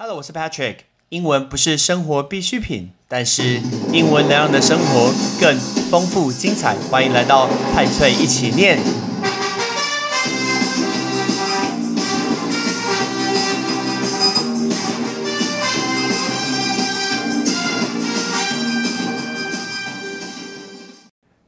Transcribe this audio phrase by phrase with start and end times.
[0.00, 0.76] Hello，我是 Patrick。
[1.08, 3.60] 英文不是生活必需品，但是
[3.92, 5.58] 英文能让你的生活更
[5.90, 6.76] 丰富精彩。
[6.88, 8.78] 欢迎来到派翠一起念。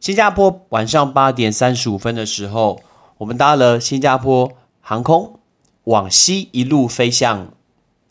[0.00, 2.80] 新加坡晚上八点三十五分的时候，
[3.18, 4.50] 我们搭了新加坡
[4.80, 5.38] 航空
[5.84, 7.52] 往西一路飞向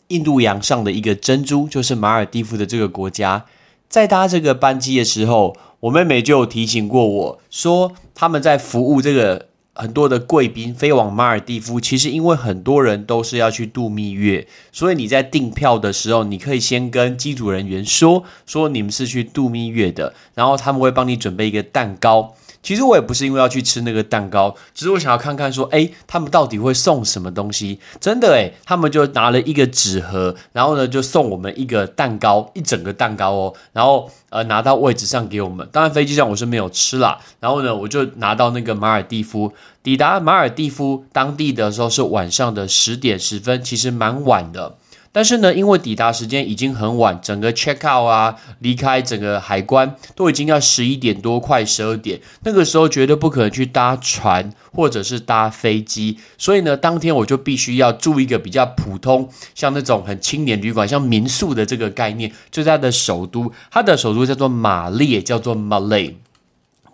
[0.06, 3.44] 印度洋上的一个珍珠，就是马尔蒂夫的这个国家。
[3.88, 9.48] 在搭这个班机的时候，我妹妹就提醒过我说，他们在服务这个
[9.80, 22.34] 很多的贵宾飞往马尔蒂夫，其实因为很多人都是要去度蜜月，所以你在订票的时候，你可以先跟机组人员说，说你们是去度蜜月的，然后他们会帮你准备一个蛋糕。
[22.62, 27.78] 其实我也不是因为要去吃那个蛋糕，只是我想要看看说，哎，他们到底会送什么东西？
[28.00, 35.66] 真的哎，他们就拿了一个纸盒，然后呢就送我们一个蛋糕，一整个蛋糕哦，然后呃拿到位置上给我们。
[35.72, 44.76] 当然飞机上我是没有吃啦，然后呢我就拿到那个马尔蒂夫，抵达马尔蒂夫当地的时候是晚上的十点十分，其实蛮晚的。
[45.12, 66.14] 但是呢，因为抵达时间已经很晚，整个 check out 啊，离开整个海关都已经要十一点多，快十二点，那个时候绝对不可能去搭船或者是搭飞机，所以呢，当天我就必须要住一个比较普通，像那种很青年旅馆，像民宿的这个概念，就在它的首都，它的首都叫做马列，叫做 Malay。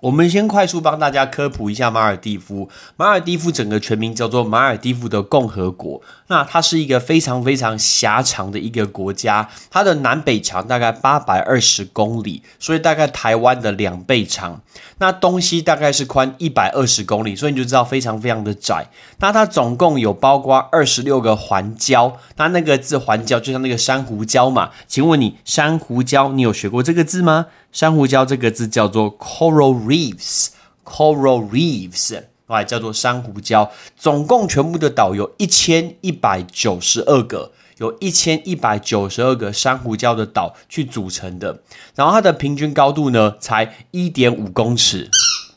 [0.00, 2.68] 我们先快速帮大家科普一下马尔蒂夫。
[2.96, 6.02] 马尔蒂夫整个全名叫做马尔蒂夫的共和国。
[6.28, 14.60] 那它是一个非常非常狭长的一个国家，它的南北长大概八百二十公里，所以大概台湾的两倍长。
[14.98, 18.88] 那东西大概是宽一百二十公里，所以你就知道非常非常的窄。
[19.18, 22.14] 那它总共有包括二十六个环礁。
[22.36, 24.70] 那那个字环礁就像那个珊瑚礁嘛？
[24.86, 27.46] 请问你珊瑚礁，你有学过这个字吗？
[27.72, 33.68] 珊瑚礁这个字叫做 coral reefs，coral reefs，哎，叫做珊瑚礁。
[33.98, 41.60] 总共全部的岛有一千一百九十二个，有一千一百九十二个珊瑚礁的岛去组成的。
[41.94, 45.10] 然后它的平均高度呢，才一点五公尺。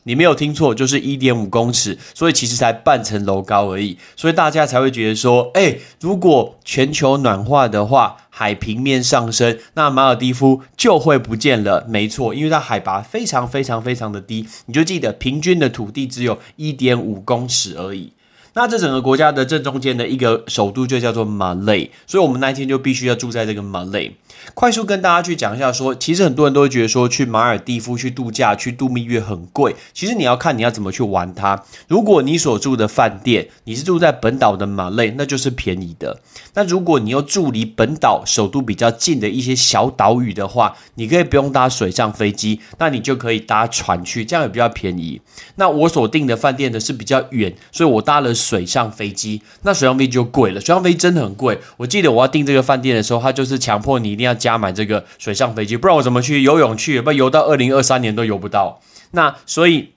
[0.03, 11.85] 你没有听错，就是一点五公尺，所以其实才半层楼高而已，所以大家才会觉得说，哎，如果全球暖化的话，海平面上升，那马尔蒂夫就会不见了。
[11.87, 18.13] 没错，因为它海拔非常非常非常的低，你就记得平均的土地只有一点五公尺而已。
[18.53, 24.15] 那这整个国家的正中间的一个首都就叫做马累，所以我们那一天就必须要住在这个马累。
[24.53, 31.63] 快速跟大家去讲一下，说其实很多人都会觉得说去马尔蒂夫去度假去度蜜月很贵，其实你要看你要怎么去玩它。
[31.87, 36.19] 如果你所住的饭店你是住在本岛的马累，那就是便宜的。
[36.55, 45.21] 那如果你又住离本岛首都比较近的一些小岛屿的话，你可以不用搭水上飞机，那你就可以搭船去，这样也比较便宜。
[45.55, 50.59] 那我所订的饭店呢是比较远，所以我搭了水上飞机，那水上飞机就贵了。
[50.59, 51.59] 水上飞机真的很贵。
[51.77, 57.01] 我记得我要订这个饭店的时候，他就是强迫你一定要加买这个水上飞机，不然我怎么去游泳去？
[57.01, 58.81] 不游到二零二三年都游不到。
[59.11, 59.89] 那所以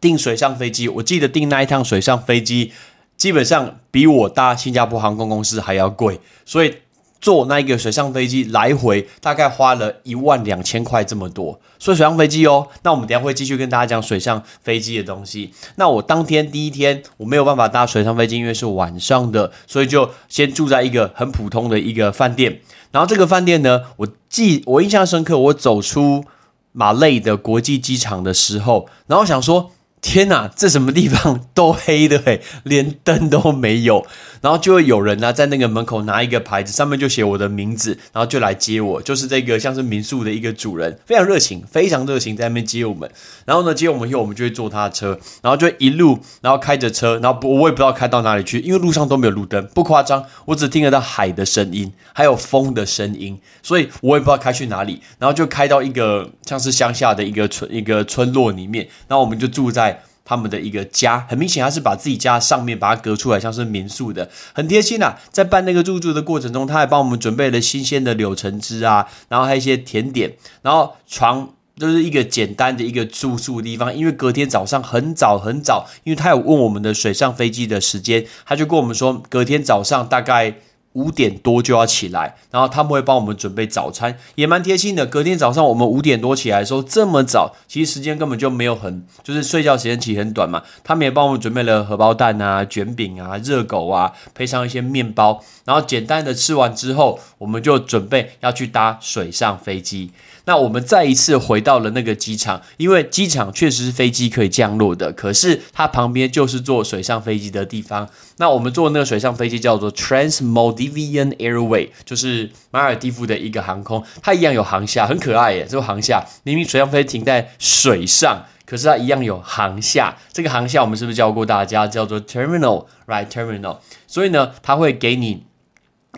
[0.00, 2.72] 订水上飞机，我记得订那一趟水上飞机，
[3.16, 6.76] 基本上比我搭新加坡航空公司还要贵，所以。
[7.20, 12.68] 坐那一个水上飞机来回大概花了一万两千块这么多，所以水上飞机哦。
[12.82, 15.52] 那我们等下会继续跟大家讲水上飞机的东西。
[15.76, 22.60] 那我当天第一天我没有办法搭水上飞机，因为是晚上的，所以就先住在一个很普通的一个饭店。
[22.92, 26.24] 然后这个饭店呢，我记我印象深刻，我走出
[26.72, 29.72] 马累的国际机场的时候，然后想说。
[30.02, 34.06] 天哪，这什么地方都黑的嘿，连灯都没有。
[34.40, 39.02] 然后就会有人呢在那个门口拿一个牌子，上面就写我的名字，然后就来接我。
[39.02, 43.10] 就是这个像是民宿的一个主人，非常热情，非常热情在那边接我们。
[43.44, 55.00] 然后呢，接我们以后，我们就会坐他的车，然后就一路，然后开着车，然后不，我也不知道开到哪里去，因为路上都没有路灯，不夸张，我只听得到海的声音，还有风的声音，所以我也不知道开去哪里。
[55.18, 60.02] 然后就开到一个像是乡下的一个村一个村落里面，然后我们就住在。
[60.26, 65.18] 他们的一个家，很明显他是把自己家上面把它隔出来，像是民宿的，很贴心啊。
[65.30, 73.94] 在办那个入住的过程中，他还帮我们准备了新鲜的柳橙汁啊，然后还有一些甜点，然后床就是一个简单的一个住宿的地方。
[73.94, 80.56] 因为隔天早上很早很早，因为他有问我们的水上飞机的时间，他就跟我们说隔天早上大概。
[80.96, 85.04] 五点多就要起来，然后他们会帮我们准备早餐，也蛮贴心的。
[85.04, 90.62] 隔天早上我们五点多起来的时候，这么早，其实时间根本就没有很，就是睡觉时间其实很短嘛。
[90.82, 100.10] 他们也帮我们准备了荷包蛋啊、卷饼啊、热狗啊，配上一些面包，然后简单的吃完之后，我们就准备要去搭水上飞机。
[100.46, 108.08] 那我们再一次回到了那个机场，因为机场确实是飞机可以降落的，可是它旁边就是坐水上飞机的地方。
[108.36, 115.66] 那我们坐那个水上飞机叫做 Trans Maldivian Airway，就是马尔蒂夫的一个航空，它一样有航下，很可爱耶。
[115.68, 120.16] 这个航下明明水上飞机停在水上，可是它一样有航下。
[120.32, 123.78] 这个航下我们是不是教过大家叫做 Terminal，right？Terminal。
[124.06, 125.42] 所以呢，它会给你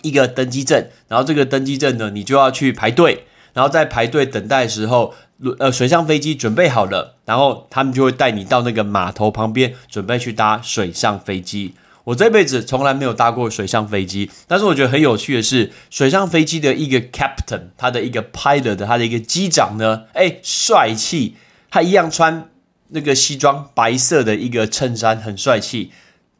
[0.02, 3.24] 一个登机证，然后这个登机证呢，你就要去排队。
[3.58, 5.12] 然后在排队等待的时候，
[5.58, 11.74] 呃，水上飞机准备好了，然后他们就会带你到那个码头旁边，准备去搭水上飞机。
[12.04, 21.34] 我这辈子从来没有搭过水上飞机，但是我觉得很有趣的是，水上飞机的一个 captain，他的一个 pilot，他的一个机长呢，哎，帅气，
[21.68, 22.48] 他一样穿
[22.90, 25.90] 那个西装，白色的一个衬衫，很帅气，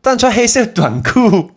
[0.00, 1.50] 但穿黑色短裤。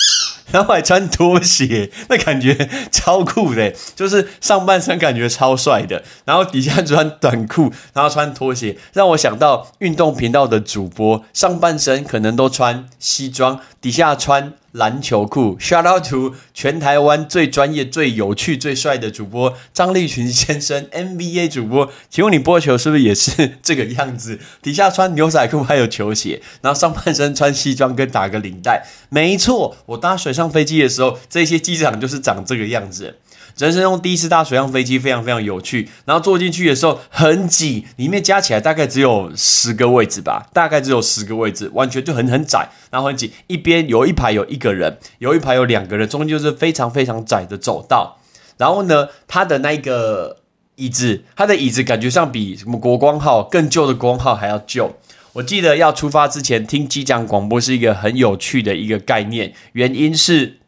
[0.51, 14.53] 然后还穿拖鞋，那感觉超酷的，就是上半身感觉超帅的，然后底下穿短裤，然后穿拖鞋，让我想到运动频道的主播，上半身可能都穿西装，底下穿。
[14.73, 24.39] 篮球裤，shout out to 全台湾最专业、最有趣、最帅的主播张立群先生，NBA 主播，请问你播球是不是也是这个样子？
[24.61, 28.85] 底下穿牛仔裤还有球鞋，然后上半身穿西装跟打个领带？
[29.09, 33.17] 没错，我搭水上飞机的时候，这些机长就是长这个样子。
[33.61, 35.87] 人生中第一次搭水上飞机，非常非常有趣。
[36.05, 43.31] 然后坐进去的时候很挤，里面加起来大概只有十个位置吧，大概只有十个位置，完全就很很窄，然后很挤。
[43.45, 48.17] 一边有一排有一个人，有一排有两个人，中间就是非常非常窄的走道。
[48.57, 50.37] 然后呢，他的那个
[50.77, 54.95] 椅子，他的椅子感觉上比什么国光号更旧的国光号还要旧。
[55.33, 60.60] 我记得要出发之前听机长广播是一个很有趣的一个概念，原因是。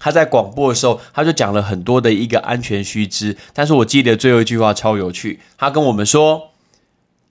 [0.00, 6.50] 他在广播的时候，他就讲了很多的一个安全须知，但是我记得最后一句话超有趣，他跟我们说，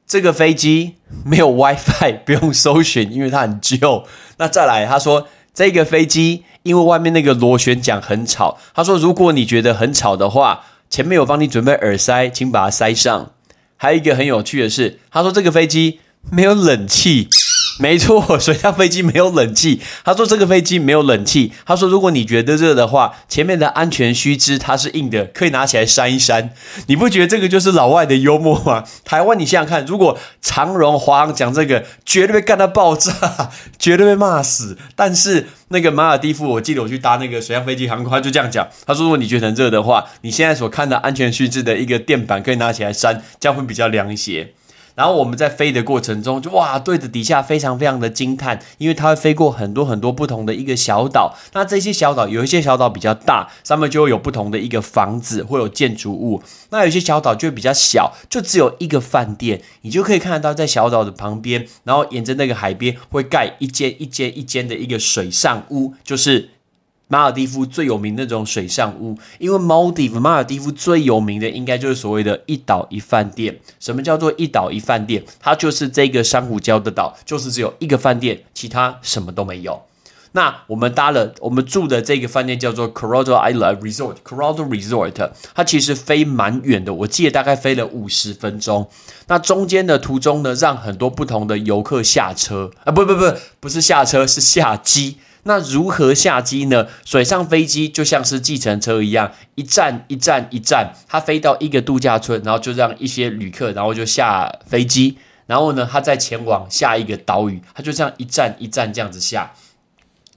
[0.08, 0.96] 这个飞机
[1.26, 4.06] 没有 WiFi， 不用搜寻，因为它很旧。
[4.38, 13.32] 那再来，他说这个飞机因为外面那个螺旋桨很吵，他说如果你觉得很吵的话，前面有帮你准备耳塞，请把它塞上。
[13.78, 16.00] 还有一个很有趣的是，他说这个飞机
[16.30, 17.28] 没有冷气。
[17.82, 19.82] 没错，水上飞机没有冷气。
[20.04, 21.54] 他说这个飞机没有冷气。
[21.66, 26.50] 他说如果你觉得热的话，前面的安全须知它是硬的，可以拿起来扇一扇。
[26.88, 28.84] 你不觉得这个就是老外的幽默吗？
[29.06, 33.14] 台湾，你想想看，如果长荣、华航讲这个，绝对被干到爆炸，
[33.80, 34.78] 绝对被骂死。
[34.98, 38.68] 但是那个马尔蒂夫，我记得我去搭那个水上飞机航空，他就这样讲。
[38.86, 44.54] 他说如果你觉得热的话，你现在所看的安全须知的一个垫板可以拿起来扇，这样会比较凉一些。
[45.00, 51.38] 然后我们在飞的过程中，就哇，对着底下非常非常的惊叹，因为它会飞过很多很多不同的一个小岛。
[51.54, 56.44] 那这些小岛有一些小岛比较大，上面就会有不同的一个房子，会有建筑物。
[56.72, 66.50] 那有些小岛就会比较小，就只有一个饭店，你就可以看得到在小岛的旁边，然后沿着那个海边会盖一间一间一间的一个水上屋，就是。
[67.12, 73.60] 马尔蒂夫最有名那种水上屋，因为马蒂夫马尔蒂夫最有名的应该就是所谓的一岛一饭店。
[73.80, 75.24] 什么叫做一岛一饭店？
[75.40, 79.82] 它就是这个珊瑚礁的岛，就是只有一个饭店，其他什么都没有。
[80.34, 88.88] 那我们搭了，我们住的这个饭店叫做 Coral Island Resort，Coral Resort，它其实飞蛮远的，我记得大概飞了五十分钟。
[89.26, 95.18] 那中间的途中呢，让很多不同的游客下车啊，不不不，不是下车，是下机。
[95.44, 96.88] 那如何下机呢？
[97.06, 105.18] 水上飞机就像是计程车一样，一站一站一站，它飞到一个度假村，然后就让一些旅客，然后就下飞机，
[105.48, 109.54] 然后呢，它再前往下一个岛屿，它就这样一站一站这样子下。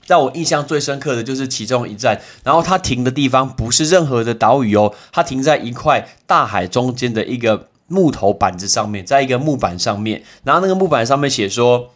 [0.06, 11.90] 让我印象最深刻的就是其中一站，然后它停的地方不是任何的岛屿哦，它停在一块大海中间的一个木头板子上面，在一个木板上面，然后那个木板上面写说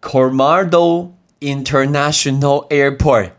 [0.00, 1.10] ，Cormado。
[1.46, 3.30] International Airport，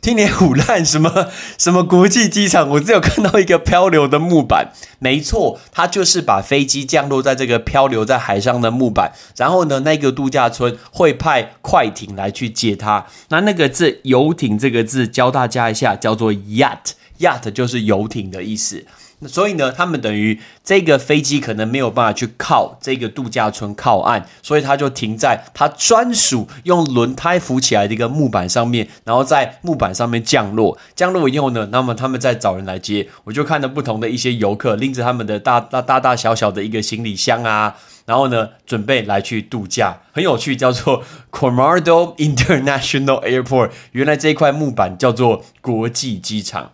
[0.00, 1.26] 听你胡乱什么
[1.58, 2.68] 什么国际机场？
[2.70, 9.12] 我只有看到一个漂流的木板，没错，它就是把飞机降落在这个漂流在海上的木板。
[9.36, 13.06] 然后呢，那个度假村会派快艇来去接它。
[13.30, 18.84] 那那个字“游艇”这个字教大家一下，叫做 Yacht Yacht 就是游艇的意思。
[19.20, 30.78] 那所以呢，他们等于这个飞机可能没有办法去靠这个度假村靠岸，所以他就停在他专属用轮胎扶起来的一个木板上面，然后在木板上面降落。
[30.94, 33.08] 降落以后呢，那么他们再找人来接。
[33.24, 37.74] 我就看到不同的一些游客拎着他们的大大大大小小的一个行李箱啊，
[38.06, 43.70] 然后呢，准备来去度假，很有趣，叫做 Comado International Airport。
[43.90, 46.70] 原来这一块木板叫做国际机场。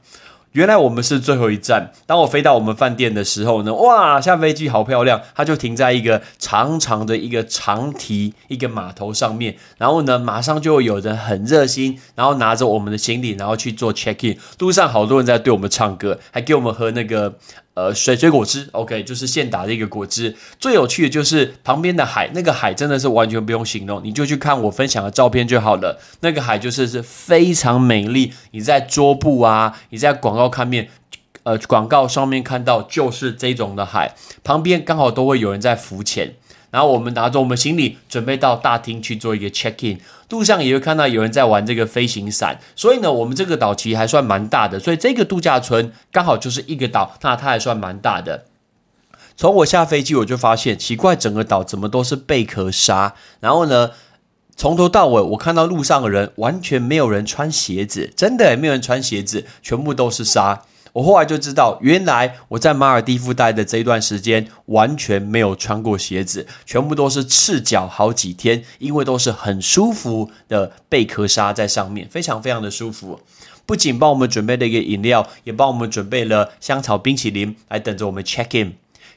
[0.54, 1.90] 原来我们是最后一站。
[2.06, 5.20] 当我飞到我们饭店的时候呢，哇，下飞机好漂亮！
[5.34, 14.38] 它就停在一个长长的一个长堤一个码头上面，然后呢，马上就有人很热心，然后拿着我们的行李，然后去做 check in。
[14.60, 17.34] 路上好多人在对我们唱歌，还给我们喝那个。
[17.74, 20.36] 呃，水水果汁，OK，就是现打的一个果汁。
[20.60, 25.98] 最有趣的就是旁边的海，那个海真的是完全不用形容，你就去看我分享的照片就好了。
[26.20, 30.88] 那个海就是是非常美丽，你在桌布啊，你在广告看面，
[31.42, 34.14] 呃，广告上面看到就是这种的海，
[34.44, 36.34] 旁边刚好都会有人在浮潜。
[36.74, 40.00] 然后我们拿着我们行李，准备到大厅去做一个 check in。
[40.28, 42.58] 路上也会看到有人在玩这个飞行伞。
[42.74, 44.80] 所以呢，我们这个岛其实还算蛮大的。
[44.80, 48.46] 所以这个度假村刚好就是一个岛，那它还算蛮大的。
[49.36, 53.14] 从我下飞机我就发现奇怪，整个岛怎么都是贝壳沙。
[53.38, 53.92] 然后呢，
[54.56, 60.62] 从头到尾我看到路上的人完全没有人穿鞋子，真的没有人穿鞋子，全部都是沙。
[60.94, 73.20] 我后来就知道，原来我在马尔蒂夫待的这一段时间完全没有穿过鞋子，全部都是赤脚好几天，因为都是很舒服的贝壳沙在上面，非常非常的舒服。
[73.66, 78.74] 不仅帮我们准备了一个饮料，也帮我们准备了香草冰淇淋来等着我们 check in。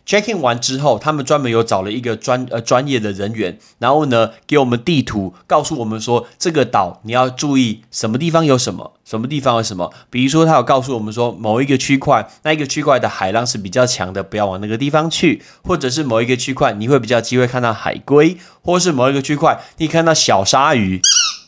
[0.08, 9.94] Check in 完之后，他们专门有找了一个专呃专业的人员，然后呢给我们地图，告诉我们说这个岛你要注意什么地方有什么，什么地方有什么。
[10.10, 21.02] 比如说，他有告诉我们说某一个区块，那一个区块的海浪是比较强的，不要往那个地方去；或者是某一个区块你会比较机会看到海龟，或是某一个区块你看到小鲨鱼。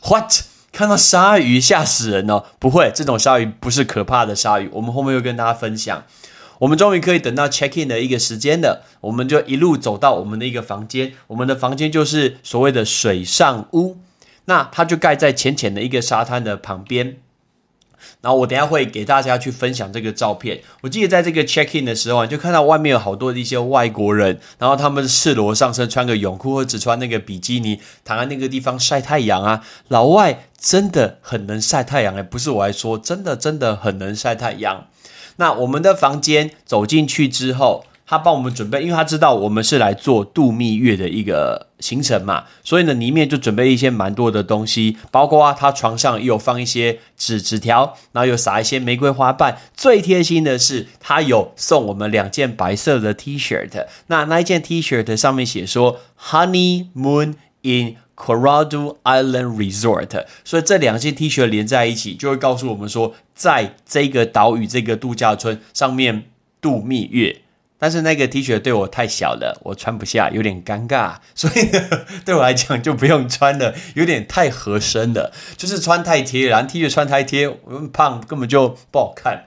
[0.06, 0.42] What？
[0.72, 2.44] 看到鲨鱼吓死人哦！
[2.60, 4.70] 不会，这种鲨鱼不是可怕的鲨鱼。
[4.72, 6.04] 我们后面会跟大家分享。
[6.60, 13.96] 我们终于可以等到 check in 的一个时间了，我们就一路走到我们的一个房间，我们的房间就是所谓的水上屋，
[14.44, 17.16] 那它就盖在浅浅的一个沙滩的旁边。
[18.22, 20.60] 然后我等下会给大家去分享这个照片。
[20.82, 29.64] 我记得在这个 check in 的时候，就看到外面有好多的一些外国人，然后他们赤裸上身，穿个泳裤或只穿那个比基尼，躺在那个地方晒太阳啊。
[29.88, 34.86] 老外真的很能晒太阳哎，不是我来说，真的真的很能晒太阳。
[35.40, 49.56] 那我们的房间走进去之后，他帮我们准备，因为他知道我们是来做度蜜月的一个行程嘛，所以呢，里面就准备一些蛮多的东西，包括啊，他床上有放一些纸纸条，然后有撒一些玫瑰花瓣。
[49.74, 53.66] 最贴心的是，他有送我们两件白色的 T 恤，
[54.08, 57.96] 那那一件 T 恤上面写说 “Honey Moon in”。
[58.20, 66.24] Corrado Island Resort，所以这两件 T 恤连在一起，就会告诉我们说，在这个岛屿、这个度假村上面
[66.60, 67.40] 度蜜月。
[67.78, 71.80] 但是那个 T 恤对我太小了，我穿不下，有点尴尬，所以呢，
[72.26, 79.46] 对我来讲就不用穿了，有点太合身了，就是穿太贴，然后 T 恤穿太贴，我胖根本就不好看。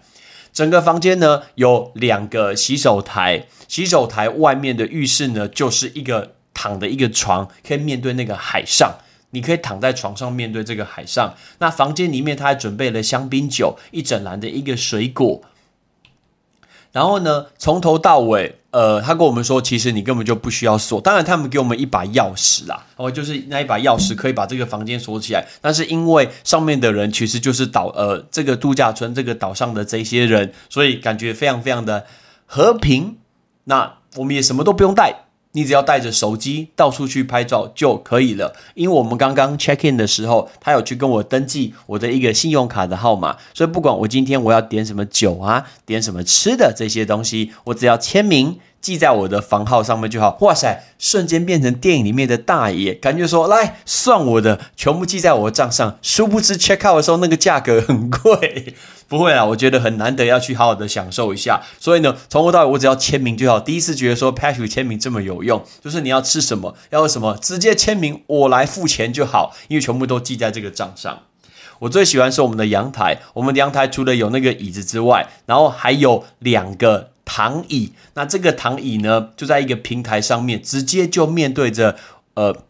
[0.52, 6.34] 整个房间呢有两个洗手台，洗手台外面的浴室呢就是一个。
[6.54, 8.94] 躺的一个床，可以面对那个海上，
[9.32, 11.34] 你可以躺在床上面对这个海上。
[11.60, 15.42] 那房间里面他还准备了香槟酒，一整篮的一个水果。
[16.92, 21.02] 然后呢，从头到尾，呃，他跟我们说，其实你根本就不需要锁。
[21.02, 25.44] 当然，他们给我们一把钥匙啦，哦就是那一把钥匙可以把这个房间锁起来。
[25.60, 32.06] 但是因为上面的人其实就是岛，呃，这个度假村这个岛上的这些人，所以感觉非常非常的
[32.46, 33.18] 和平。
[33.64, 35.26] 那我们也什么都不用带。
[35.54, 48.60] 你只要带着手机到处去拍照就可以了，因为我们刚刚 check in 的时候，他有去跟我登记我的一个信用卡的号码，所以不管我今天我要点什么酒啊，点什么吃的这些东西，我只要签名。
[48.84, 50.38] 记在我的房号上面就好。
[50.42, 55.98] 哇塞，瞬间变成电影里面的大爷，感觉说来算我的，全部记在我的账上。
[56.02, 58.76] 殊不知 check out 的时候那个价格很贵。
[59.08, 61.62] 不会啊，我觉得很难得要去好好的享受一下。
[61.80, 63.60] 所以呢，从头到尾我只要签名就好。
[63.60, 71.20] 第一次觉得说 Patrick 签名这么有用，就是你要吃什么，要什么，直接签名，我来付钱就好，因为全部都记在这个账上。
[71.80, 77.13] 我最喜欢是我们的阳台，我们的阳台除了有那个椅子之外，然后还有两个。
[77.26, 81.98] 躺椅，那这个躺椅呢，就在一个平台上面，直接就面对着
[82.34, 82.64] 呃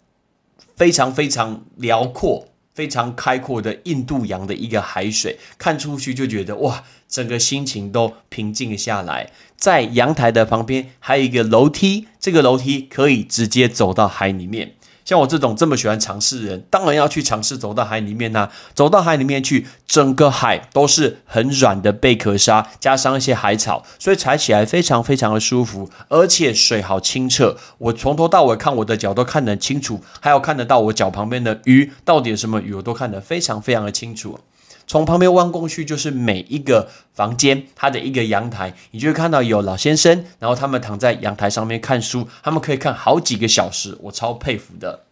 [0.75, 9.31] 非常非常辽阔非常开阔的印度洋的一个海水，看出去就觉得哇，整个心情都平静下来。
[9.55, 14.74] 在阳台的旁边还有一个楼梯，这个楼梯可以直接走到海里面。
[15.05, 18.50] 像我这种这么喜欢尝试的人，当然要去尝试走到海里面呐。
[18.74, 27.57] 走到海里面去，整个海都是很软的贝壳沙，加上一些海草，所以踩起来非常非常的舒服，而且水好清澈。
[27.77, 34.39] 我从头到尾看我的脚都看得清楚，还有看得到我脚旁边的鱼到底有什么鱼，我都看得非常非常的清楚。
[34.86, 45.04] 从旁边望过去，就是每一个房间，它的一个阳台，你就会看到有老先生，然后他们躺在阳台上面看书，他们可以看好几个小时，我超佩服的。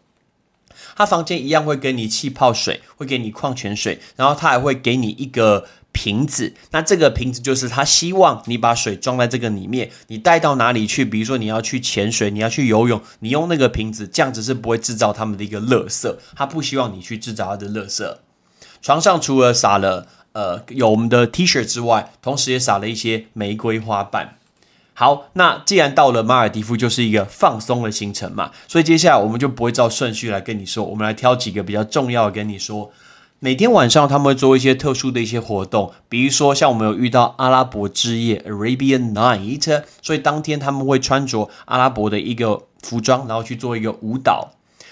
[0.96, 11.06] 他房间一样会给你气泡水，会给你矿泉水，然后他还会给你一个瓶子，那这个瓶子就是他希望你把水装在这个里面，你带到哪里去？
[11.06, 18.18] 比如说你要去潜水，你要去游泳，你用那个瓶子，这样子是不会制造他们的一个垃圾，他不希望你去制造他的垃圾。
[18.81, 24.38] 床上除了撒了呃有我们的 T 恤之外，同时也撒了一些玫瑰花瓣。
[24.93, 32.91] 好，那既然到了马尔蒂夫，就是一个放松的行程嘛，所以接下来我们就不会照顺序来跟你说，我们来挑几个比较重要的跟你说。
[33.39, 44.51] 每天晚上他们会做一些特殊的一些活动，比如说像我们有遇到阿拉伯之夜 （Arabian Night），所以当天他们会穿着阿拉伯的一个服装，然后去做一个舞蹈。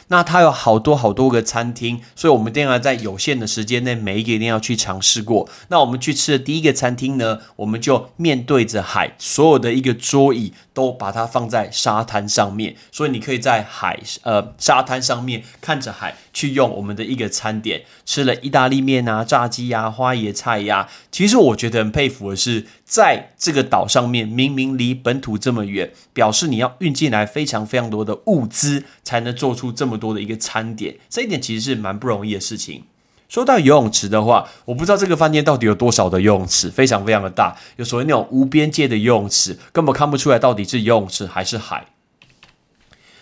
[0.10, 5.48] 那它有好多好多个餐厅，所以我们一定要在有限的时间内，每一个一定要去尝试过。
[5.70, 20.90] 那我们去吃的第一个餐厅呢，我们就面对着海，所有的一个桌椅都把它放在沙滩上面，所以你可以在海呃沙滩上面看着海，去用我们的一个餐点，吃了意大利面啊、炸鸡呀、花椰菜呀。
[21.12, 22.66] 其实我觉得很佩服的是。
[22.90, 30.96] 在这个岛上面，明明离本土这么远，表示你要运进来非常非常多的物资，才能做出这么多的一个餐点。
[31.08, 32.86] 这一点其实是蛮不容易的事情。
[33.28, 41.86] 说到游泳池的话，我不知道这个饭店到底有多少的游泳池，非常非常的大，有所谓那种无边界的游泳池，根本看不出来到底是游泳池还是海。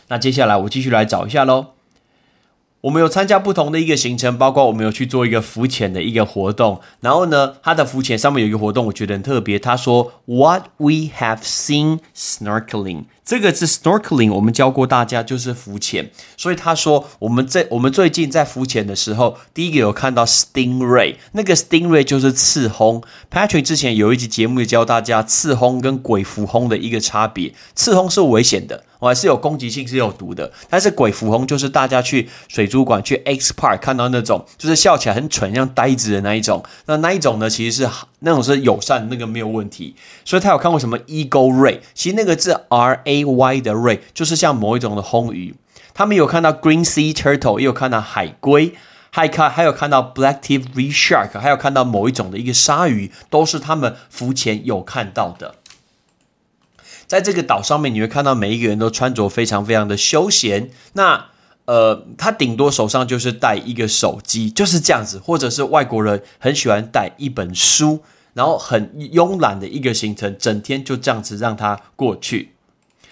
[0.07, 1.76] 那接下来我继续来找一下喽。
[2.81, 6.79] 我们有参加不同的一个行程，包括我们有去做一个浮潜的一个活动。
[7.01, 9.57] 然后呢，它的浮潜上面有一个活动，我觉得很特别。
[9.57, 16.11] 他说：“What we have seen snorkeling。”这个是 snorkeling，我们教过大家就是浮潜。
[16.37, 23.01] 所以他说，我们在我们最近在浮潜的时候，第一个有看到 stingray，那个 stingray 就是刺轰。
[23.29, 27.53] Patrick 之前有一集节目教大家刺轰跟鬼蝠轰的一个差别。
[27.75, 30.51] 刺轰是危险的，我还是有攻击性，是有毒的。
[30.69, 36.63] 但是鬼蝠轰就是大家去水族馆去 X Park 看到那种，就是笑起来很蠢、像呆子的那一种。
[36.87, 37.89] 那那一种呢，其实是
[38.21, 39.95] 那种是友善，那个没有问题。
[40.25, 43.27] 所以他有看过什么 eagle ray，其实那个字 R A。
[43.27, 45.53] Y 的 ray 就是像某一种的红鱼，
[45.93, 48.73] 他们有看到 green sea turtle，也有看到海龟，
[49.11, 55.55] 还看还有看到 black tip reef shark，还有看到某一种的一个鲨鱼，都是他们浮潜有看到的。
[57.07, 60.69] 在这个岛上面，你会看到每一个人都穿着非常非常的休闲。
[60.93, 61.27] 那
[61.65, 68.01] 呃，他顶多手上就是带一个手机，就是这样子，或者是外国人很喜欢带一本书，
[68.33, 72.51] 然后很慵懒的一个行程，整天就这样子让他过去。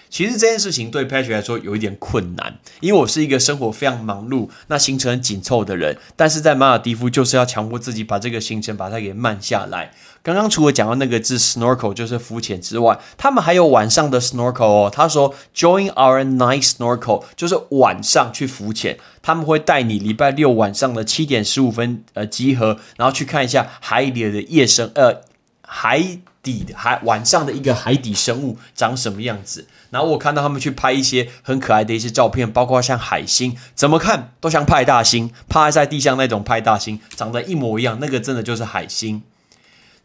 [0.08, 5.98] 其实这件事情对 Patrick 来说有一点困难，因为我是一个生活非常忙碌、那行程很紧凑的人。
[6.14, 9.92] 但是在马尔蒂夫就是要强迫自己把这个行程把它给慢下来。
[10.26, 14.90] 刚刚除了讲到那个字 snorkel 就是浮潜之外，他们还有晚上的 snorkel 哦。
[14.92, 25.20] 他说 Join our night snorkel 就是晚上去浮潜，他们会带你礼拜六晚上的七点十五分呃集合，然后去看一下海里的夜生呃
[25.62, 29.68] 海底的海晚上的一个海底生物长什么样子。
[29.90, 39.22] 然后我看到他们去拍一些很可爱的一些照片，包括像海星，怎么看都像派大星，趴在地上那种派大星，长得一模一样，那个真的就是海星。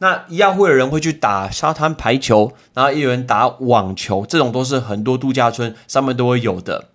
[0.02, 6.90] 那一样会有人会去打沙滩排球，然后也有人打网球，这种都是很多度假村上面都会有的。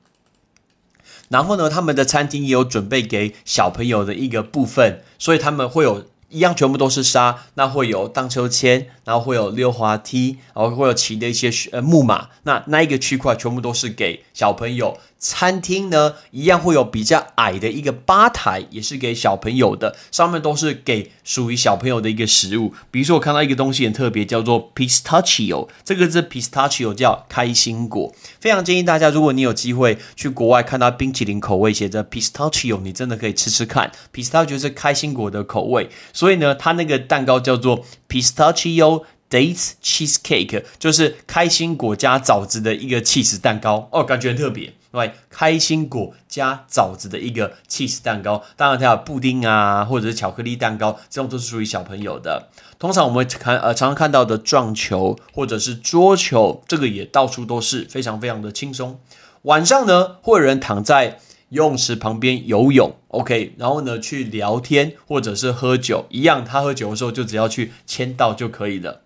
[1.29, 6.05] 然后呢，他们的餐厅也有准备给小朋友的一个部分，所以他们会有。
[6.29, 14.99] 一样全部都是沙，那会有荡秋千，然后会有溜滑梯，然后会有骑的一些呃木马，那那一个区块全部都是给小朋友。
[15.29, 22.73] 餐厅呢，一样会有比较矮的一个吧台，也是给小朋友的，上面都是给属于小朋友的一个食物。
[22.93, 28.15] 比如说，我看到一个东西很特别，叫做 pistachio，这个是 pistachio 叫开心果。
[28.39, 33.91] 非常建议大家，如果你有机会去国外看到冰淇淋口味写着 pistachio，你真的可以吃吃看。
[34.15, 43.89] pistachio 是开心果的口味，所以呢，它那个蛋糕叫做 pistachio dates cheesecake，就是开心果加枣子的一个 cheese 蛋糕。
[43.91, 44.73] 哦，感觉很特别。
[44.97, 52.49] 对，开心果加枣子的一个 cheese 蛋糕，当然它有布丁啊，或者是巧克力蛋糕，这种都是属于小朋友的。
[52.79, 58.99] 通常我们看呃常常看到的撞球或者是桌球，这个也到处都是，非常非常的轻松。
[59.43, 61.19] 晚上呢，会有人躺在
[61.51, 69.03] 游泳池旁边游泳，OK，然后呢去聊天或者是喝酒，一样，他喝酒的时候就只要去签到就可以了。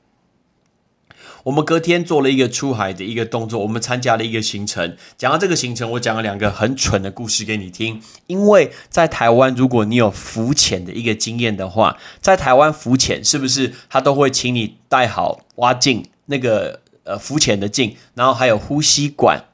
[1.44, 4.96] 我们隔天做了一个出海的一个动作，我们参加了一个行程。
[5.16, 8.00] 讲到这个行程，我讲了两个很蠢的故事给你听。
[8.26, 19.44] 因为在台湾，如果你有浮潜的一个经验的话，在台湾浮潜是不是他都会请你带好蛙镜，那个呃浮潜的镜，然后还有呼吸管。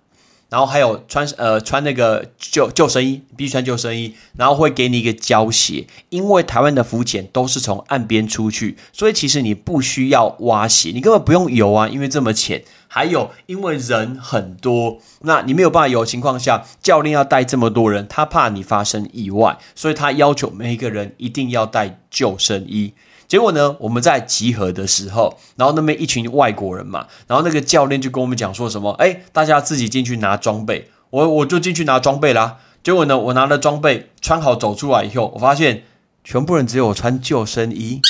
[0.48, 12.62] 然后还有穿呃穿那个救救生衣，必须穿救生衣，然后会给你一个胶鞋，因为台湾的浮潜都是从岸边出去，所以其实你不需要挖鞋，你根本不用游啊，因为这么浅。
[12.88, 22.94] 还有因为人很多，那你没有办法游情况下，教练要带这么多人，他怕你发生意外，所以他要求每一个人一定要带救生衣。
[23.28, 23.76] 结果呢？
[23.80, 32.58] 我们在集合的时候，然后那边一群外国人嘛，然后那个教练就跟我们讲说什么：“哎，大家自己进去拿装备。”我我就进去拿装备啦。
[32.82, 35.84] 结果呢，我拿了装备穿好走出来以后，我发现
[36.22, 38.00] 全部人只有我穿救生衣，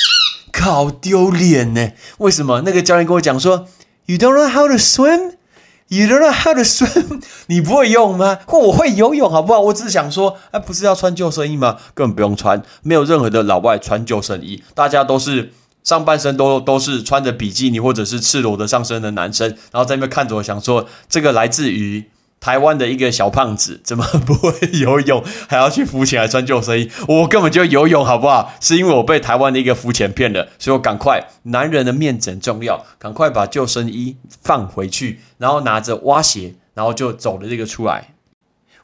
[0.53, 1.91] 好丢脸呢！
[2.17, 2.61] 为什么？
[2.65, 3.67] 那个教练跟我讲说
[4.05, 5.33] ：“You don't know how to swim。”
[5.89, 7.21] You don't know how to swim？
[7.47, 8.39] 你不会游泳吗？
[8.47, 9.59] 或我会游泳，好不好？
[9.61, 11.77] 我只是想说，哎，不是要穿救生衣吗？
[11.93, 22.09] 根本不用穿，没有任何的老外穿救生衣，大家都是上半身都都是穿着比基尼或者是赤裸的上身的男生，然后在那边看着我，想说这个来自于。
[22.39, 26.89] 台湾的一个小胖子怎么不会游泳，还要去浮潜，还穿救生衣？
[27.07, 28.53] 我根本就游泳，好不好？
[28.61, 38.13] 是因为我被台湾的一个浮潜骗了，所以我赶快，男人的面子重要，赶快把救生衣放回去，然后拿着蛙鞋，然后就走了这个出来。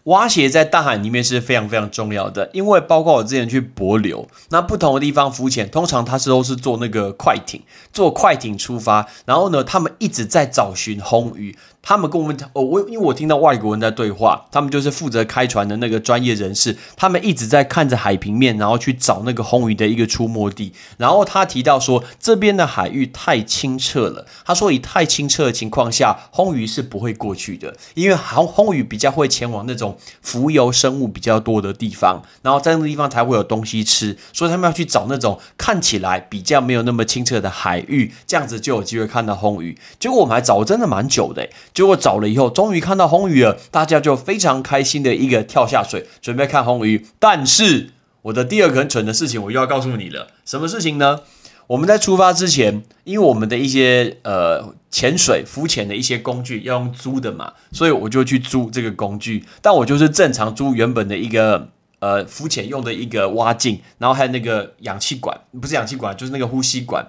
[0.06, 7.62] 蛙鞋在大海里面是非常非常重要的，因为包括我之前去博流，那不同的地方浮潜，通常它是都是坐那个快艇，
[7.94, 11.58] 坐快艇出发，然后呢，他们一直在找寻红鱼。
[11.86, 20.72] 他们跟我们哦，我因为我听到外国人在对话，他们就是负责开船的那个专业人士，他们一直在看着海平面，然后去找那个红鱼的一个出没地。
[20.98, 24.26] 然后他提到说，这边的海域太清澈了。
[24.46, 39.78] 他说，以太清澈的情况下，红鱼是不会过去的，因为红红鱼比较会前往那种浮游生物比较多的地方，然后在那个地方才会有东西吃，所以他们要去找那种看起来比较没有那么清澈的海域，这样子就有机会看到红鱼。
[40.00, 41.44] 结果我们还找真的蛮久的。
[41.74, 47.06] 结果找了以后，终于看到红鱼了，大家就非常开心的一个跳下水，准备看红鱼。
[47.20, 47.90] 但是
[48.24, 50.28] 我的第二个很蠢的事情，我又要告诉你了。
[50.46, 51.22] 什么事情呢？
[51.68, 59.46] 我们在出发之前，因为我们的一些呃潜水、浮潜的一些工具要用租的嘛，所以我就去租这个工具。
[59.62, 67.08] 但我就是正常租原本的一个呃浮潜用的一个蛙镜，然后还有那个氧气管，不是氧气管，就是那个呼吸管。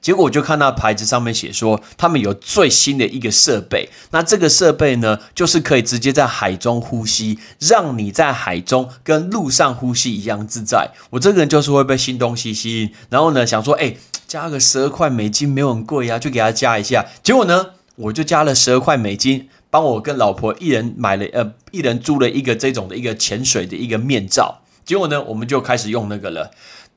[0.00, 3.88] 结果我就看到牌子上面写说，他们有最新的一个设备。
[4.10, 10.90] 那这个设备呢，就是可以直接在海中呼吸，让你在海中跟陆上呼吸一样自在。
[11.10, 13.94] 我这个人就是会被新东西吸引，然后呢，想说，哎，
[14.26, 17.06] 加个十二块美金没有很贵啊，就给他加一下。
[17.22, 17.66] 结果呢，
[17.96, 24.62] 我就加了十二块美金，帮我跟老婆一人买了，呃，一人租了一个这种的一个潜水的一个面罩。
[24.84, 26.50] 结果呢，我们就开始用那个了。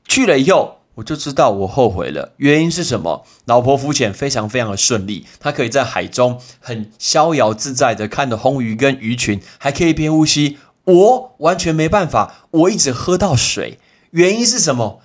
[0.06, 0.77] 去了以后。
[0.98, 3.24] 我就知道我后悔了，原因是什么？
[3.44, 10.58] 老婆浮潜非常非常的顺利，她可以在海中很逍遥自在的看着红鱼跟鱼群，还可以边呼吸。
[10.84, 13.78] 我完全没办法，我一直喝到水。
[14.10, 15.00] 原因是什么？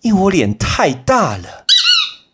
[0.00, 1.65] 因为我脸太大了。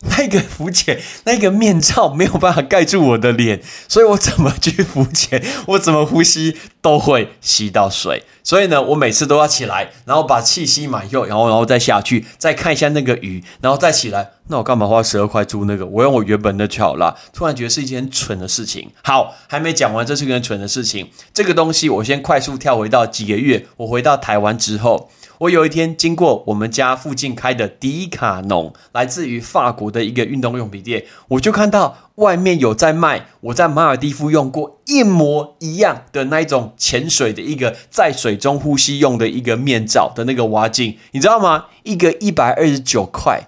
[0.19, 8.25] 那个浮潜，那个面罩没有办法盖住我的脸，所以我怎么去浮潜， 我怎么呼吸都会吸到水。
[8.43, 14.33] 所以呢，我每次都要起来，然后把气吸满以后，然后然后再下去，再看一下那个鱼，然后再起来。
[14.49, 15.87] 那我干嘛花十二块租那个？
[15.87, 17.17] 我用我原本的就好了。
[17.33, 18.91] 突然觉得是一件蠢的事情。
[19.05, 21.09] 好，还没讲完，这是件蠢的事情。
[21.33, 25.09] 这个东西我先快速跳回到几个月，我回到台湾之后。
[25.43, 41.65] 我有一天经过我们家附近开的迪卡侬，来自于法国的一个运动用品店，我就看到外面有在卖我在马尔蒂夫用过一模一样的那一种潜水的一个在水中呼吸用的一个面罩的那个蛙镜，你知道吗？
[41.83, 43.43] 一个一百二十九块。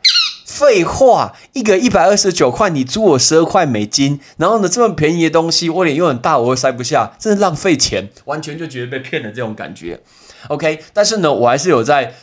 [0.46, 10.00] 废话，一个一百二十九块，你租我十二块美金，然后呢，这么便宜的东西，我脸又很大，我又塞不下，真是浪费钱，完全就觉得被骗了这种感觉。
[10.48, 12.14] OK，但是呢，我还是有在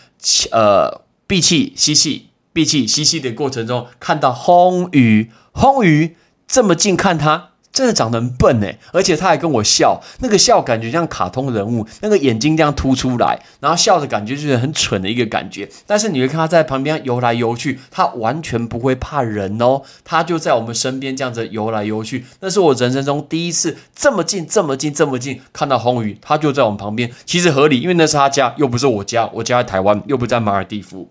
[0.52, 6.16] 呃闭气吸气、闭气吸气的过程中看到红鱼，红鱼
[6.48, 15.70] 这么近看它，真的长得很笨哎，而且他还跟我笑，那个笑感觉像卡通人物，那个眼睛这样凸出来，然后笑的感觉就是很蠢的一个感觉。
[15.88, 22.26] 但是你会看他在旁边游来游去，他完全不会怕人哦，他就在我们身边这样子游来游去。
[22.42, 27.10] 那是我人生中第一次这么近、这么近、这么近看到红鱼，他就在我们旁边。
[27.26, 31.10] 其实合理，因为那是他家，又不是我家，我家在台湾，又不在马尔蒂夫。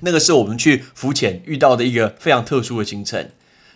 [0.00, 3.28] 那个是我们去浮潜遇到的一个非常特殊的行程。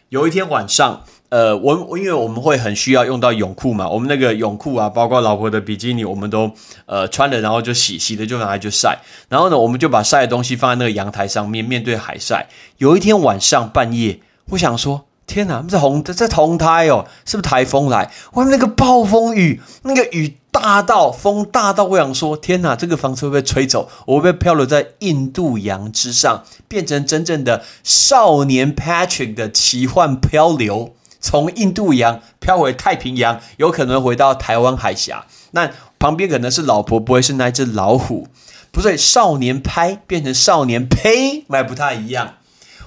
[0.09, 1.05] 有一天晚上。
[1.29, 6.51] 呃，我因为我们会很需要用到泳裤嘛，我们那个泳裤啊，包括老婆的比基尼，我们都
[6.87, 8.99] 呃穿了，然后就洗，洗了就拿来就晒。
[9.29, 12.49] 然后呢，我们就把晒的东西放在那个阳台上面，面对海晒。
[12.79, 18.13] 有一天晚上半夜，我想说， 天哪，这红这红台哦，是不是台风来？
[18.35, 30.95] 外面那个暴风雨，那个雨大到风大到，我想说，天哪，这个房子会被吹走，我会被漂流在印度洋之上，变成真正的少年 Patrick 的奇幻漂流。
[31.27, 35.27] 从印度洋飘回太平洋，有可能回到台湾海峡。
[35.51, 38.29] 那旁边可能是老婆，不会是那只老虎。
[38.71, 42.35] 不对，少年拍变成少年呸，还不太一样。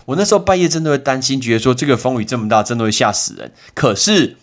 [0.06, 3.52] 我那时候半夜真的会担心，觉得说这个风雨这么大，真的会吓死人。
[3.74, 4.38] 可是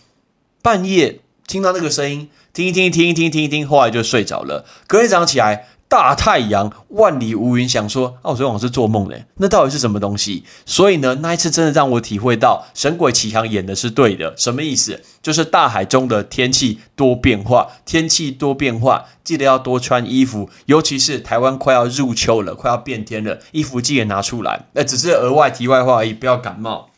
[0.61, 4.67] 半夜听到那个声音，听一听，听一听，听一听，后来就睡着了。
[4.87, 5.69] 隔天早上起来。
[5.97, 10.45] 大太阳，万里无云，想说，哦，我昨天晚上是做梦嘞，那到底是什么东西？
[10.67, 14.37] 所以呢，那一次真的让我体会到《神鬼奇航》演的是对的。
[14.37, 15.01] 什么意思？
[15.23, 24.67] 就是大海中的天气多变化，天气多变化，记得要多穿衣服，尤其是台湾快要入秋了，快要变天了，衣服记得拿出来。
[24.75, 26.91] 那只是额外题外话而已，不要感冒。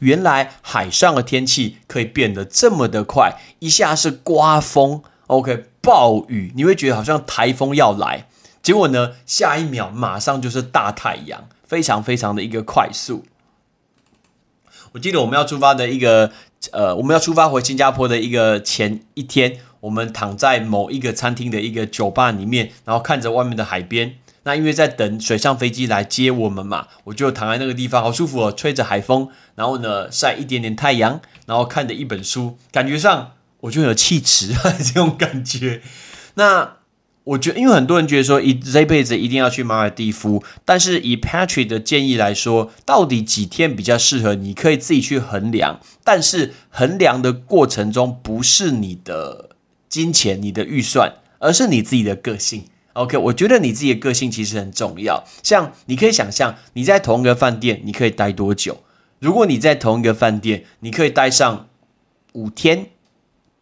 [0.00, 5.64] 原来海上的天气可以变得这么的快，一下是刮风，OK。
[5.84, 8.26] 暴雨，你会觉得好像台风要来，
[8.62, 13.26] 结果呢，下一秒马上就是大太阳，非常非常的一个快速。
[14.92, 16.32] 我记得我们要出发的一个，
[16.72, 24.14] 呃，我们要出发回新加坡的一个前一天，我们躺在某一个餐厅的一个酒吧里面，然后看着外面的海边。
[24.44, 33.32] 那因为在等水上飞机来接我们嘛，我就躺在那个地方，好舒服哦，吹着海风，然后呢晒一点点太阳，然后看着一本书，感觉上。
[33.64, 35.80] 我就有气质啊 这种感觉。
[36.34, 36.76] 那
[37.24, 44.34] 我觉得，因为很多人觉得说，一这辈子一定要去马尔蒂夫，但是以 Patrick 的建议来说，到底几天比较适合？
[44.34, 45.80] 你可以自己去衡量。
[46.02, 49.56] 但是衡量的过程中，不是你的
[49.88, 52.64] 金钱、你的预算，而是你自己的个性。
[52.92, 55.24] OK，我觉得你自己的个性其实很重要。
[55.42, 58.82] 像你可以想象，你在同一个饭店，你可以待多久？
[59.18, 61.68] 如果你在同一个饭店，你可以待上
[62.34, 62.90] 五天。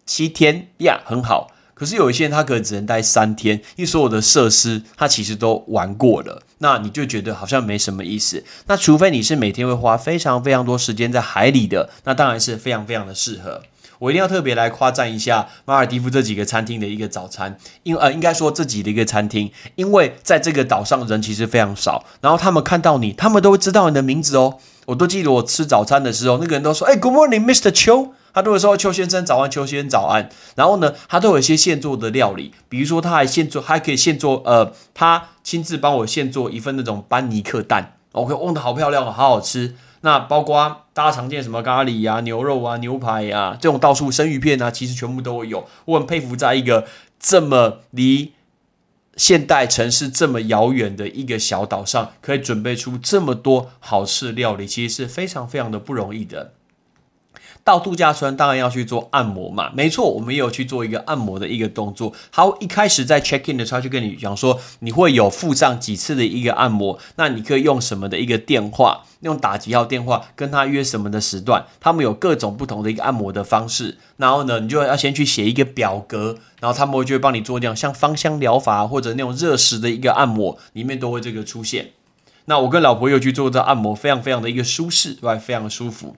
[0.07, 1.49] 七天呀，很好。
[1.75, 8.45] 可是有一些人他可能只能待三天，因为所有的设施他其实都玩过了，那你就觉得好像没什么意思。
[8.67, 13.63] 那除非你是每天会花非常非常多时间在海里的，那当然是非常非常的适合。
[13.99, 24.59] 我一定要特别来夸赞一下马尔蒂夫这几个餐厅的一个早餐，因呃应该说这几的一个餐厅，因为在这个岛上人其实非常少，然后他们看到你，他们都会知道你的名字哦。
[24.87, 27.71] 我都记得我吃早餐的时候，那个人都说：“哎，Good morning, Mr.
[27.73, 39.75] 邱。”他都会说：“邱先生早安，邱先生早安。”然后呢，他都有一些现做的料理，比如说他还现做，还可以现做，呃，他亲自帮我现做一份那种班尼克蛋，OK，弄的好漂亮，好好吃。
[40.05, 45.69] 那包括大家常见什么咖喱呀、牛肉啊、牛排呀，这种到处生鱼片啊，其实全部都会有。
[45.85, 46.87] 我很佩服，在一个
[47.21, 48.33] 这么离
[49.17, 56.55] 现代城市这么遥远的一个小岛上，可以准备出这么多好吃的料理，其实是非常非常的不容易的。
[57.65, 62.13] 到度假村当然要去做按摩嘛，没错，我们也有去做一个按摩的一个动作。
[62.31, 73.99] 好，一开始在 check in 的时候就跟你讲说，你会有附上几次的一个按摩，那你可以用什么的一个电话，用打几号电话跟他约什么的时段，他们有各种不同的一个按摩的方式。
[74.17, 81.91] 然后呢，你就要先去写一个表格，然后他们会就会帮你做这样像芳香疗法或者那种热石的一个按摩，里面都会这个出现。
[82.47, 85.39] 那我跟老婆又去做这按摩，非常非常的一个舒适，对？
[85.39, 86.17] 非常舒服。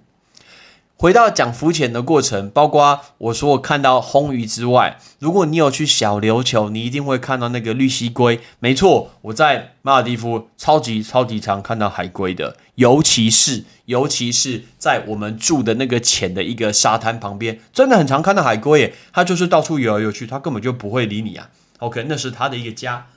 [1.05, 8.41] 回到讲浮潜的过程，包括我说我看到红鱼之外，如果你有去小琉球，你一定会看到那个绿蜥龟。
[8.59, 18.95] 没错，我在马尔蒂夫超级超级常看到海龟的，尤其是尤其是在我们住的那个浅的一个沙滩旁边，真的很常看到海龟耶。
[19.13, 21.51] 它就是到处游来游去，它根本就不会理你啊。
[21.81, 23.09] OK，那是它的一个家。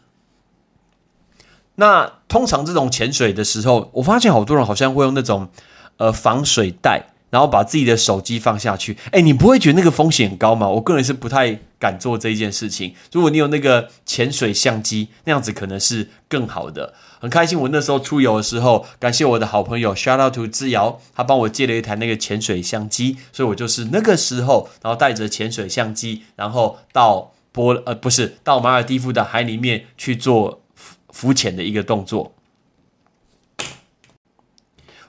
[1.75, 5.47] 那通常这种潜水的时候，我发现好多人好像会用那种
[5.95, 7.13] 呃防水袋。
[7.37, 10.67] 然后把自己的手机放下去，哎，你不会觉得那个风险很高吗？
[10.67, 12.95] 我个人是不太敢做这一件事情。
[13.11, 16.95] 如果你有那个潜水相机，那样子可能是更好的。
[17.19, 32.33] 很开心，我那时候出游的时候，感谢我的好朋友 Shout out to 志尧，他帮我借了一台那个潜水相机，所以我就是那个时候，然后带着潜水相机，然后到波呃不是到马尔蒂夫的海里面去做浮浮潜的一个动作。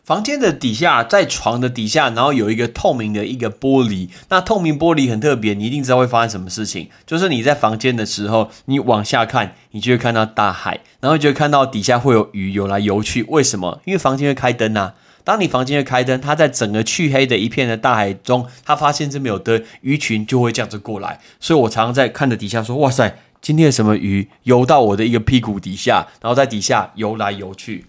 [0.09, 4.09] 房间的底下，在床的底下，然后有一个透明的一个玻璃。
[4.31, 6.89] 那透明玻璃很特别，你一定知道会发生什么事情。
[7.05, 13.23] 就是你在房间的时候，你往下看，你就会看到大海，然后就会看到底下会有鱼游来游去。
[13.25, 13.83] 为什么？
[13.85, 14.95] 因为房间会开灯呐。
[15.25, 21.21] 当你房间会开灯，它在整个黢黑的一片的大海中，它发现这边有灯，鱼群就会这样子过来。
[21.39, 27.85] 所以我常常在看着底下说：“哇塞，今天什么鱼游到我的一个屁股底下，然后在底下游来游去。”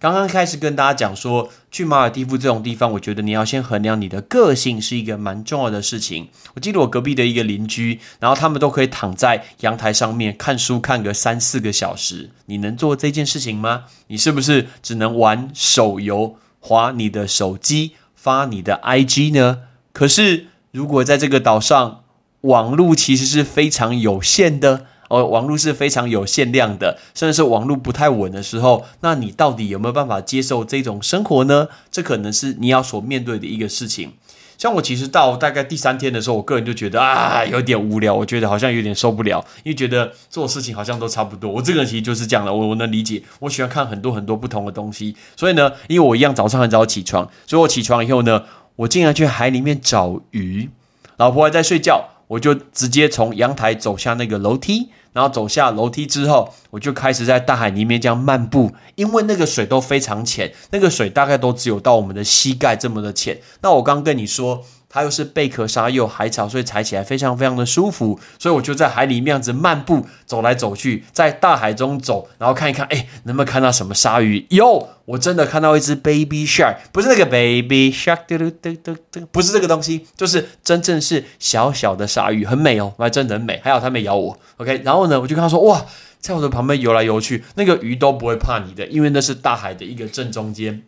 [0.00, 6.28] 刚刚开始跟大家讲说，去马尔蒂夫这种地方，我觉得你要先衡量你的个性是一个蛮重要的事情。
[6.54, 13.84] 我记得我隔壁的一个邻居，然后他们都可以躺在阳台上面看书看个三四个小时，你能做这件事情吗？
[14.06, 19.64] 你是不是只能玩手游、划你的手机、发你的 IG 呢？
[19.92, 22.04] 可是如果在这个岛上，
[22.40, 24.86] 网络其实是非常有限的。
[25.10, 31.66] 哦，网络是非常有限量的，甚至是网络不太稳的时候，那你到底有没有办法接受这种生活呢？
[31.90, 34.12] 这可能是你要所面对的一个事情。
[34.56, 41.50] 像我其实到大概第三天的时候，我个人就觉得啊，有点无聊，我觉得好像有点受不了，因为觉得做事情好像都差不多。
[41.50, 45.16] 我这个人其实就是这样的，我我能理解，我喜欢看很多很多不同的东西。
[45.34, 48.44] 所以呢，因为我一样早上很早起床，所以我起床以后呢，
[48.76, 50.68] 我竟然去海里面找鱼，
[51.16, 54.90] 老婆还在睡觉，我就直接从阳台走下那个楼梯。
[55.12, 63.40] 然后走下楼梯之后，我就开始在大海里面这样漫步，因为那个水都非常浅，那个水大概都只有到我们的膝盖这么的浅。
[63.62, 64.64] 那我刚跟你说。
[64.92, 68.18] 它又是贝壳沙，又海草，所以踩起来非常非常的舒服。
[68.40, 74.44] 所以我就在海里面样子漫步，走来走去，在大海中走，然后看一看，哎，能不能看到什么鲨鱼？
[74.50, 83.60] 有，我真的看到一只 baby shark，不是那个 baby shark，嘟嘟嘟嘟嘟，不是这个东西，就是真正是小小的鲨鱼，很美哦，还真的很美。
[83.62, 84.82] 还好它没咬我，OK。
[84.84, 85.86] 然后呢，我就跟他说，哇，
[86.18, 90.82] 在我的旁边游来游去，那个鱼都不会怕你的，因为那是大海的一个正中间。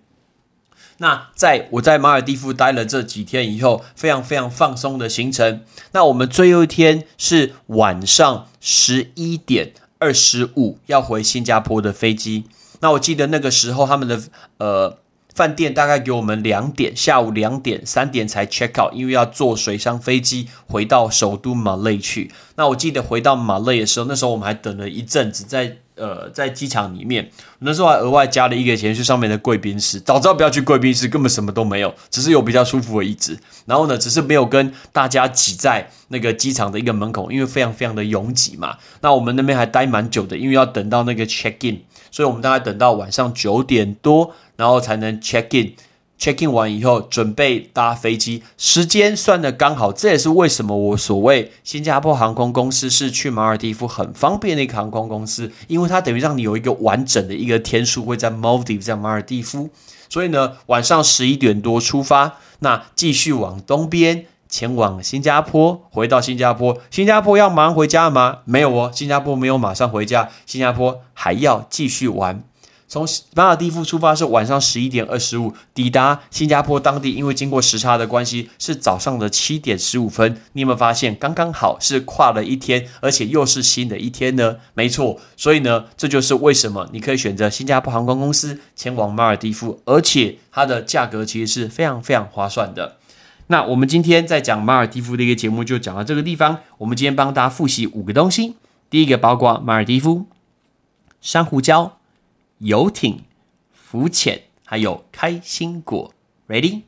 [0.98, 5.62] 那在我在马尔蒂夫待了这几天以后，非常非常放松的行程。
[5.92, 12.44] 那我们最后一天是晚上十一点二十五要回新加坡的飞机。
[12.80, 14.22] 那我记得那个时候他们的
[14.58, 14.98] 呃
[15.34, 22.30] 饭店大概给我们两点，下午两点三点才 check out，因为要坐水上飞机回到首都马累去。
[22.56, 25.78] 那我记得回到马累的时候，那时候我们还等了一阵子在。
[25.94, 30.00] 呃，在机场里面，那时候还额外加了一个钱去上面的贵宾室。
[30.00, 33.38] 早知道不要去贵宾室，根本什么都没有，只是有比较舒服的椅子。
[33.66, 38.78] 然后呢，只是没有跟大家挤在那个机场的一个门口，因为非常非常的拥挤嘛。
[39.02, 45.74] 那我们那边还待蛮久的，因为要等到那个 check in，所以我们大概等到晚上九点多，然后才能 check in。
[46.22, 49.92] Check in 完以后，准备搭飞机，时间算的刚好。
[49.92, 59.70] 这也是为什么我所谓新加坡航空公司是去马尔蒂夫很方便的一个航空公司，因为它等于让你有一个完整的一个天数会在 Maldives，在马尔蒂夫。
[60.08, 66.78] 所以呢，晚上十一点多出发，那继续往东边前往新加坡，回到新加坡。
[66.92, 68.38] 新加坡要马上回家吗？
[68.44, 72.44] 没有哦，新加坡没有马上回家，新加坡还要继续玩。
[72.92, 80.42] 从马尔蒂夫出发是晚上十一点二十五，抵达新加坡当地，因为经过时差的关系是早上的七点十五分。
[80.52, 84.58] 你有没有发现刚刚好是跨了一天，而且又是新的一天呢？
[84.74, 92.98] 没错，所以呢，这就是为什么你可以选择新加坡航空公司前往马尔蒂夫，而且它的价格其实是非常非常划算的。
[93.46, 96.58] 那我们今天在讲马尔蒂夫的一个节目就讲到这个地方。
[96.76, 98.56] 我们今天帮大家复习五个东西，
[98.90, 100.26] 第一个包括马尔蒂夫
[101.22, 101.92] 珊瑚礁。
[102.64, 103.24] 游艇、
[103.72, 106.14] 浮潜，还有开心果。
[106.46, 106.82] Ready？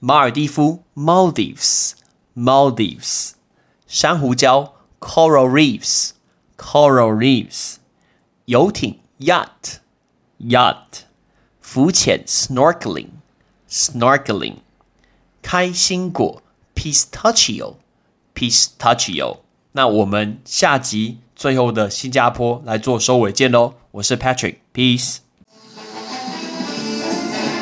[0.00, 3.34] 马尔蒂夫 （Maldives），Maldives；
[3.86, 7.76] 珊瑚礁 （Coral Reefs），Coral Reefs；
[8.46, 11.04] 游艇 （Yacht），Yacht；
[11.60, 14.56] 浮潜 （Snorkeling），Snorkeling；
[15.40, 16.42] 开心果
[16.74, 19.36] （Pistachio），Pistachio。
[19.70, 23.74] 那我们下集最后的新加坡来做收尾见喽！
[23.92, 25.16] 我是 Patrick，Peace。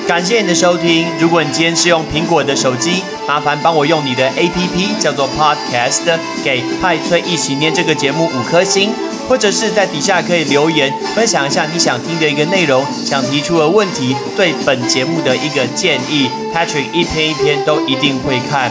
[0.07, 1.07] 感谢你的收听。
[1.19, 8.91] 如果你今天是用苹果的手机，麻烦帮我用你的 APP 叫做 Podcast，给派崔一起念这个节目五颗星，
[9.27, 18.71] 或者是在底下可以留言分享一下你想听的一个内容，想提出的问题，对本节目的一个建议，Patrick 一篇一篇都一定会看。